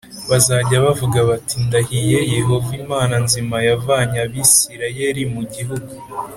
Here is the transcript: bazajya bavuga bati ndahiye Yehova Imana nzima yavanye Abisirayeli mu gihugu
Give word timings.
bazajya 0.29 0.75
bavuga 0.85 1.19
bati 1.29 1.57
ndahiye 1.67 2.19
Yehova 2.35 2.69
Imana 2.81 3.15
nzima 3.25 3.55
yavanye 3.67 4.17
Abisirayeli 4.25 5.23
mu 5.35 5.41
gihugu 5.55 5.91